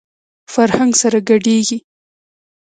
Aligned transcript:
فرهنګ 0.53 0.91
سره 1.01 1.17
ګډېږي. 1.29 1.77